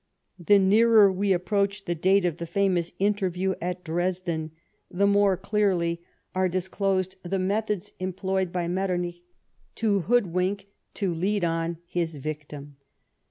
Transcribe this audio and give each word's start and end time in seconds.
The 0.39 0.57
nearer 0.57 1.11
we 1.11 1.31
approach 1.31 1.85
the 1.85 1.93
date 1.93 2.25
of 2.25 2.37
the 2.37 2.47
famous 2.47 2.91
interview 2.97 3.53
at 3.61 3.83
Dresden, 3.83 4.49
the 4.89 5.05
more 5.05 5.37
clearly 5.37 6.01
are 6.33 6.45
88 6.45 6.45
LIFE 6.45 6.47
OF 6.47 6.47
PBINCE 6.47 6.47
METTEBNICE. 6.47 6.51
disclosed 6.53 7.15
the 7.21 7.37
methods 7.39 7.91
employed 7.99 8.51
by 8.51 8.65
jNIettcrnich 8.67 9.21
to 9.75 9.99
hood 9.99 10.27
wink, 10.33 10.65
to 10.95 11.13
lead 11.13 11.45
on, 11.45 11.77
his 11.85 12.15
victim. 12.15 12.77